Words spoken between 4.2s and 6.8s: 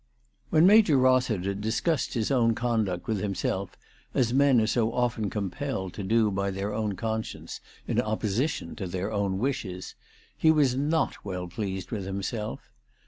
men are so often compelled to do by their